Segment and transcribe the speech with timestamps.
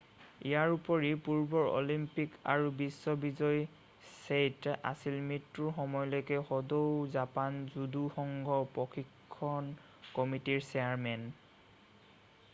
[0.49, 3.59] ইয়াৰোপৰি পূৰ্বৰ অলিম্পিক আৰু বিশ্ব বিজয়ী
[4.05, 6.81] ছেইট' আছিল মৃত্যুৰ সময়লৈকে সদৌ
[7.17, 9.69] জাপান জুদু সংঘ প্ৰশিক্ষণ
[10.17, 11.29] কমিটিৰ চেয়াৰমেন